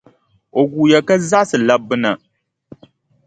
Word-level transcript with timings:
O 0.59 0.61
guuya 0.71 0.99
ka 1.07 1.15
zaɣisi 1.29 1.57
labbu 1.67 1.95
na. 2.03 2.11